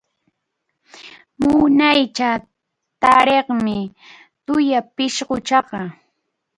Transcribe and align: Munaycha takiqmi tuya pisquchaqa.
Munaycha 1.41 2.29
takiqmi 3.01 3.77
tuya 4.45 4.79
pisquchaqa. 4.95 5.79